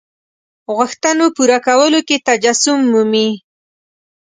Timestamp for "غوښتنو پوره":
0.75-1.59